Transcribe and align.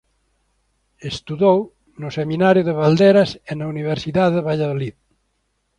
Estudou 1.11 1.57
no 2.01 2.09
Seminario 2.19 2.63
de 2.65 2.77
Valderas 2.81 3.29
e 3.49 3.51
na 3.59 3.69
Universidade 3.73 4.33
de 4.37 4.45
Valladolid. 4.49 4.95